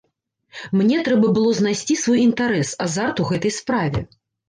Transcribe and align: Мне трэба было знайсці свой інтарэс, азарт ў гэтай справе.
Мне 0.79 0.97
трэба 1.09 1.27
было 1.37 1.53
знайсці 1.61 1.99
свой 2.07 2.19
інтарэс, 2.29 2.75
азарт 2.89 3.11
ў 3.23 3.43
гэтай 3.45 3.51
справе. 3.63 4.09